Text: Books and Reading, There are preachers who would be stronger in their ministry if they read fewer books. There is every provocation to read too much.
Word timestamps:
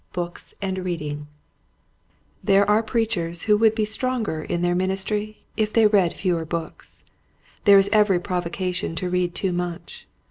Books 0.13 0.55
and 0.63 0.79
Reading, 0.83 1.27
There 2.43 2.67
are 2.67 2.81
preachers 2.81 3.43
who 3.43 3.55
would 3.57 3.75
be 3.75 3.85
stronger 3.85 4.41
in 4.41 4.63
their 4.63 4.73
ministry 4.73 5.43
if 5.55 5.71
they 5.71 5.85
read 5.85 6.13
fewer 6.15 6.43
books. 6.43 7.03
There 7.65 7.77
is 7.77 7.87
every 7.93 8.19
provocation 8.19 8.95
to 8.95 9.11
read 9.11 9.35
too 9.35 9.53
much. 9.53 10.07